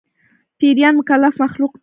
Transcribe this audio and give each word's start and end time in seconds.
پيريان 0.59 0.93
مکلف 0.99 1.33
مخلوق 1.43 1.71
دي 1.73 1.79